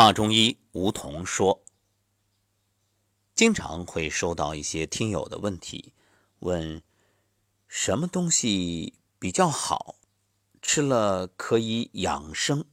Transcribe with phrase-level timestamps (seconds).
[0.00, 1.64] 华中医吴桐说
[3.34, 5.92] ：“经常会收到一些听友的问题，
[6.38, 6.84] 问
[7.66, 9.96] 什么东西比较好，
[10.62, 12.64] 吃了可以养生。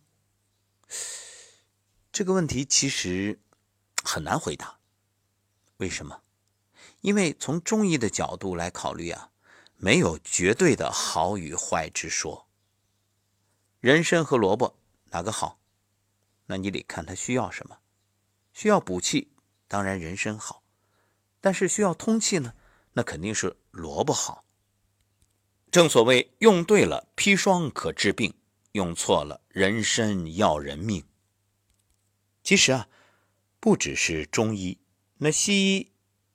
[2.12, 3.40] 这个问题其实
[4.04, 4.78] 很难回答。
[5.78, 6.22] 为什么？
[7.02, 9.32] 因为从中医的角度来考虑啊，
[9.78, 12.48] 没有绝对的好与坏之说。
[13.80, 15.60] 人参和萝卜哪个好？”
[16.48, 17.78] 那你得看他需要什么，
[18.54, 19.32] 需要补气，
[19.68, 20.64] 当然人参好；
[21.42, 22.54] 但是需要通气呢，
[22.94, 24.46] 那肯定是萝卜好。
[25.72, 28.34] 正所谓用对了砒霜可治病，
[28.74, 31.04] 用错了人参要人命。
[32.44, 32.88] 其实啊，
[33.60, 34.78] 不只是中医，
[35.18, 35.92] 那西医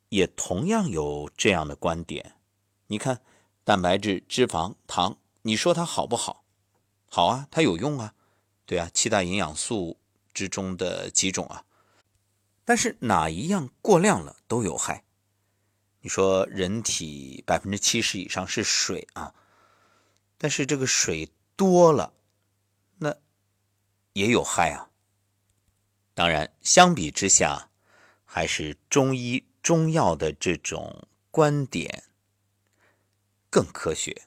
[0.09, 2.35] 也同样有这样的观点。
[2.89, 3.23] 你看，
[3.63, 6.45] 蛋白质、脂肪、糖，你说它好不好？
[7.09, 8.15] 好啊，它有用啊，
[8.67, 10.00] 对啊，七大营养素。
[10.33, 11.65] 之中的几种啊，
[12.65, 15.05] 但是哪一样过量了都有害。
[16.01, 19.35] 你说人体百分之七十以上是水啊，
[20.39, 22.15] 但是这个水多了，
[22.99, 23.17] 那
[24.13, 24.91] 也有害啊。
[26.15, 27.71] 当然，相比之下，
[28.25, 32.05] 还是中医中药的这种观点
[33.51, 34.23] 更科学。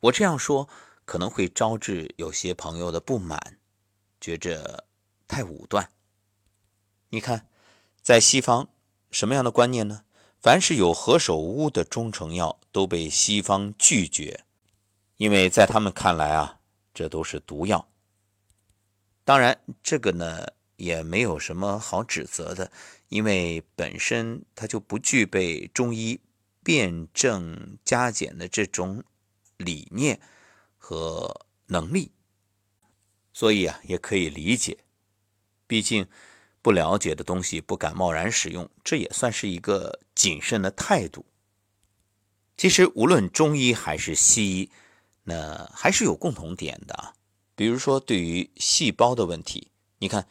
[0.00, 0.68] 我这样说
[1.04, 3.58] 可能会招致有些朋友的不满，
[4.20, 4.86] 觉着。
[5.32, 5.88] 太武断。
[7.08, 7.48] 你看，
[8.02, 8.68] 在西方
[9.10, 10.04] 什么样的观念呢？
[10.38, 14.44] 凡是有何首乌的中成药都被西方拒绝，
[15.16, 16.60] 因为在他们看来啊，
[16.92, 17.88] 这都是毒药。
[19.24, 22.70] 当然，这个呢也没有什么好指责的，
[23.08, 26.20] 因为本身它就不具备中医
[26.62, 29.02] 辨证加减的这种
[29.56, 30.20] 理念
[30.76, 32.12] 和能力，
[33.32, 34.76] 所以啊，也可以理解。
[35.72, 36.06] 毕竟，
[36.60, 41.24] 不了解的东西不敢贸然使用，这也算是一个谨慎的态度。
[42.58, 44.70] 其实，无论中医还是西医，
[45.22, 47.14] 那还是有共同点的。
[47.54, 49.68] 比如说，对于细胞的问题，
[50.00, 50.28] 你看，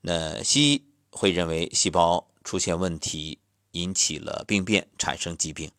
[0.00, 3.38] 那西医会认为细胞出现问题，
[3.72, 5.70] 引起了病变，产生疾病。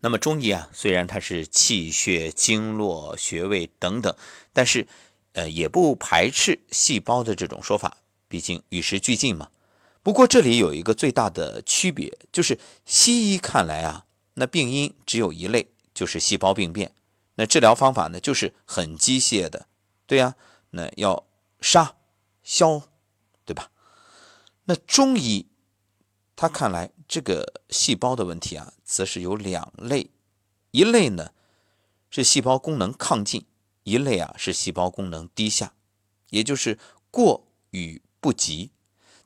[0.00, 4.14] 那么中医啊，虽然它是气血、经络、穴位等等，
[4.52, 4.86] 但是，
[5.32, 7.96] 呃，也不排斥细胞的这种说法。
[8.30, 9.50] 毕竟与时俱进嘛。
[10.04, 16.94] 不过这里有一个最大的区别，就是西医看来啊，那病因只有一类，就是细胞病变。
[17.34, 19.66] 那治疗方法呢，就是很机械的，
[20.06, 20.36] 对呀，
[20.70, 21.26] 那要
[21.60, 21.96] 杀、
[22.44, 22.82] 消，
[23.44, 23.72] 对吧？
[24.64, 25.48] 那中医
[26.36, 30.10] 他看来这个细胞的问题啊，则是有两类，
[30.70, 31.32] 一类呢
[32.08, 33.44] 是细胞功能亢进，
[33.82, 35.74] 一类啊是细胞功能低下，
[36.30, 36.78] 也就是
[37.10, 38.00] 过与。
[38.20, 38.70] 不急，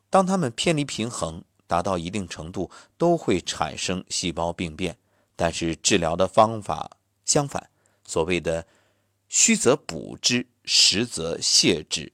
[0.09, 4.97] 当它们偏离平衡，达到一定程度，都会产生细胞病变。
[5.35, 7.69] 但是治疗的方法相反，
[8.05, 8.65] 所谓的
[9.27, 12.13] “虚则补之，实则泻之”。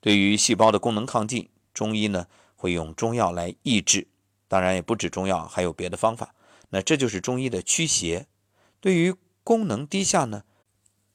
[0.00, 4.06] 对于细胞的功能亢进，中医呢会用中药来抑制，
[4.46, 6.34] 当然也不止中药，还有别的方法。
[6.68, 8.28] 那这就是中医的驱邪。
[8.80, 10.44] 对于功能低下呢，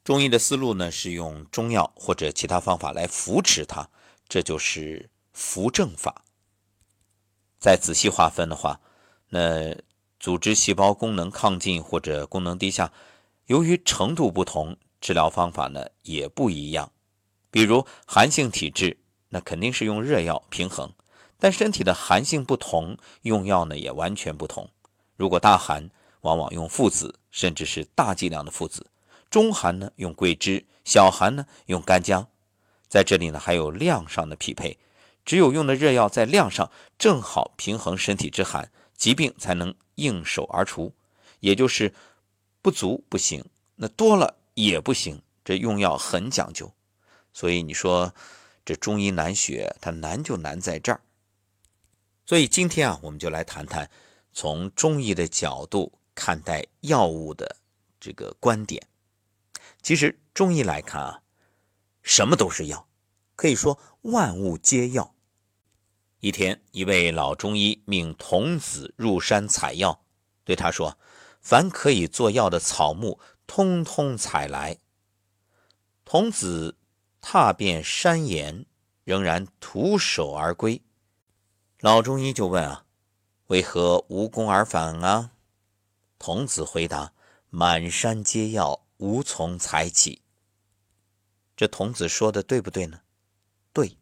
[0.04, 3.88] 中医的思路呢是用中药或者其他方法来扶持它。
[4.30, 6.24] 这就是扶正法。
[7.58, 8.80] 再仔细划分的话，
[9.28, 9.76] 那
[10.20, 12.92] 组织细胞功能亢进或者功能低下，
[13.46, 16.92] 由于程度不同，治疗方法呢也不一样。
[17.50, 18.96] 比如寒性体质，
[19.30, 20.92] 那肯定是用热药平衡，
[21.36, 24.70] 但身体的寒性不同，用药呢也完全不同。
[25.16, 28.84] 如果大寒，往往用附子，甚至是大剂量的附子；
[29.28, 32.28] 中寒呢用桂枝，小寒呢用干姜。
[32.90, 34.76] 在这里呢，还有量上的匹配，
[35.24, 40.92] 只有用的热药在量上正好平衡身体之寒，疾病才能应手而除。
[41.38, 41.94] 也就是
[42.60, 43.44] 不足不行，
[43.76, 45.22] 那多了也不行。
[45.44, 46.74] 这用药很讲究，
[47.32, 48.12] 所以你说
[48.64, 51.00] 这中医难学，它难就难在这儿。
[52.26, 53.88] 所以今天啊，我们就来谈谈
[54.32, 57.56] 从中医的角度看待药物的
[58.00, 58.84] 这个观点。
[59.80, 61.22] 其实中医来看啊。
[62.02, 62.88] 什么都是药，
[63.36, 65.14] 可以说万物皆药。
[66.20, 70.02] 一天，一位老中医命童子入山采药，
[70.44, 70.98] 对他说
[71.40, 74.78] ：“凡可以做药的草木，通通采来。”
[76.04, 76.76] 童子
[77.20, 78.66] 踏遍山岩，
[79.04, 80.82] 仍然徒手而归。
[81.80, 82.84] 老中医就问：“啊，
[83.46, 85.32] 为何无功而返啊？”
[86.18, 87.14] 童子回答
[87.48, 90.19] ：“满山皆药，无从采起。”
[91.60, 93.02] 这童子说的对不对呢？
[93.74, 93.98] 对，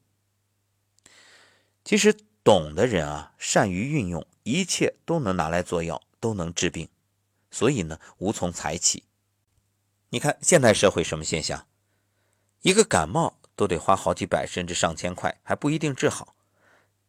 [1.85, 2.15] 其实
[2.45, 6.89] 懂的人啊，善于运用，一切都能拿来做药，都能治病，
[7.51, 9.03] 所以呢，无从采起。
[10.11, 11.67] 你看现代社会什么现象？
[12.61, 16.37] 一个感冒都得花好几百甚至上千块，还不一定治好。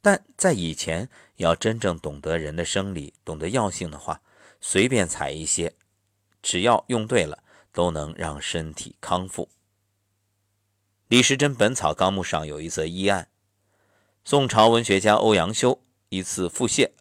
[0.01, 4.23] 但在以前，要真正懂得人的生理，懂得药性的话，
[4.59, 5.75] 随便采一些，
[6.41, 9.47] 只要用对了，都能让身体康复。
[11.09, 13.29] 李时珍《本草纲目》上有一则医案：
[14.23, 16.91] 宋朝文学家欧阳修一次腹泻，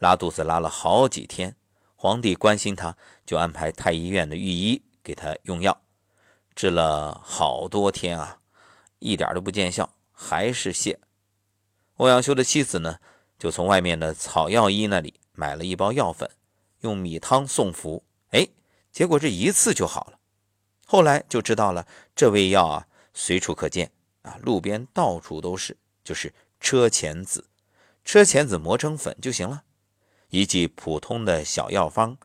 [0.00, 1.54] 拉肚子拉了好几天，
[1.94, 5.80] 皇帝关心他，就安排太医院的御医给他用药，
[6.56, 8.40] 治了好多天啊，
[8.98, 10.96] 一点都不见效，还是泻。
[11.98, 12.98] 欧阳修的妻子呢，
[13.38, 16.28] 就从外面的草药医那里买了一包药粉，
[16.80, 18.02] 用米汤送服。
[18.30, 18.48] 哎，
[18.90, 20.18] 结果这一次就好了。
[20.84, 23.90] 后来就知道了，这味药啊，随处可见
[24.20, 25.74] 啊，路边到处都是，
[26.04, 27.46] 就是车前子。
[28.04, 29.64] 车前子磨成粉就行了，
[30.28, 32.18] 一剂普通的小药方，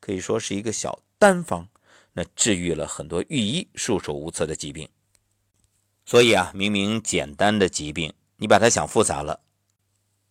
[0.00, 1.68] 可以说是一个小单方，
[2.14, 4.88] 那治愈了很多御医束手无策的疾病。
[6.06, 8.14] 所以啊，明明简单的疾病。
[8.36, 9.40] 你把它想复杂了，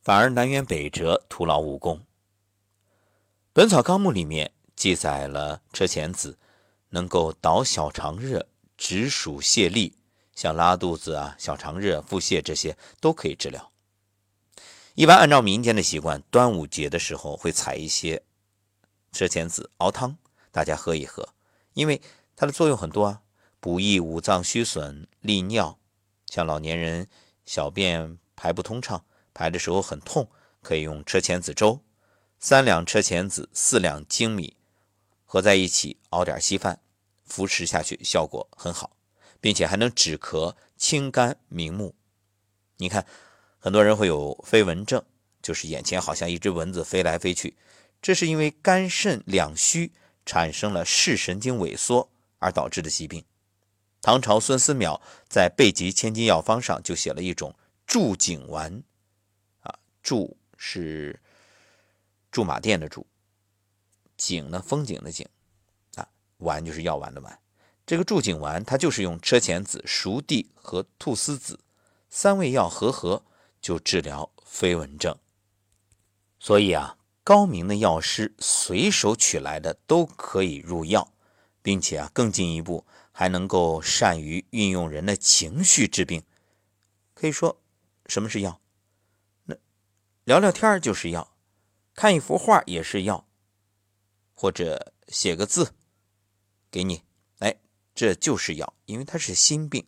[0.01, 1.97] 反而南辕北辙，徒劳无功。
[3.53, 6.39] 《本草纲目》里面记载了车前子
[6.89, 8.47] 能够导小肠热、
[8.79, 9.91] 止暑泻痢，
[10.33, 13.71] 像拉肚子啊、小肠热、腹泻这些都可以治疗。
[14.95, 18.23] 一般按照民间的习惯，端午节的时候会采一些
[19.11, 20.17] 车前子熬汤，
[20.49, 21.35] 大家喝一喝，
[21.73, 22.01] 因为
[22.37, 23.21] 它的作用很多啊，
[23.59, 25.77] 补益五脏虚损、利尿，
[26.25, 27.07] 像老年人。
[27.45, 29.03] 小便排不通畅，
[29.33, 30.29] 排的时候很痛，
[30.61, 31.81] 可以用车前子粥，
[32.39, 34.55] 三两车前子，四两粳米，
[35.25, 36.79] 合在一起熬点稀饭，
[37.29, 38.97] 扶持下去效果很好，
[39.39, 41.95] 并且还能止咳、清肝、明目。
[42.77, 43.05] 你看，
[43.59, 45.03] 很多人会有飞蚊症，
[45.41, 47.55] 就是眼前好像一只蚊子飞来飞去，
[48.01, 49.93] 这是因为肝肾两虚，
[50.25, 52.09] 产生了视神经萎缩
[52.39, 53.23] 而导致的疾病。
[54.01, 57.53] 唐朝孙思邈在《备急千金药方》上就写了一种
[57.85, 58.81] 驻景丸，
[59.59, 61.19] 啊，驻是
[62.31, 63.05] 驻马店的驻，
[64.15, 65.27] 景呢风景的景，
[66.39, 67.39] 丸就是药丸的丸。
[67.85, 71.61] 这个驻景丸它就是用车前子、熟地和菟丝子
[72.09, 73.23] 三味药合合，
[73.61, 75.17] 就治疗飞蚊症。
[76.39, 81.13] 所以啊，高明的药师随手取来的都可以入药，
[81.61, 82.85] 并且啊，更进一步。
[83.11, 86.23] 还能够善于运用人的情绪治病，
[87.13, 87.59] 可以说，
[88.05, 88.61] 什么是药？
[89.43, 89.57] 那
[90.23, 91.35] 聊聊天就是药，
[91.93, 93.27] 看一幅画也是药，
[94.33, 95.73] 或者写个字
[96.71, 97.03] 给你，
[97.39, 97.59] 哎，
[97.95, 99.85] 这就是药，因为它是心病。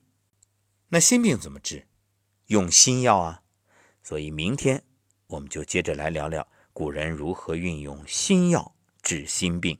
[0.89, 1.87] 那心病怎么治？
[2.47, 3.43] 用心药啊。
[4.03, 4.83] 所以明天
[5.27, 9.77] 我们就接着来聊聊古人如何运用心药治心病。